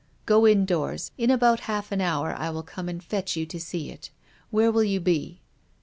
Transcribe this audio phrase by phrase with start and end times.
[0.25, 1.11] Go indoors.
[1.15, 4.09] In about half an hour I will come and fetch you to see it.
[4.49, 5.41] Where will you be